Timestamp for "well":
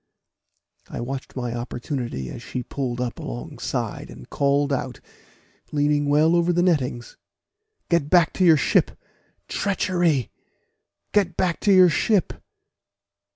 6.09-6.35